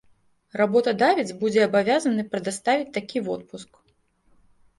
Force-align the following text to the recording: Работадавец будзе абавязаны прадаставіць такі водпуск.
Работадавец 0.61 1.25
будзе 1.43 1.59
абавязаны 1.67 2.25
прадаставіць 2.33 2.89
такі 2.97 3.17
водпуск. 3.29 3.71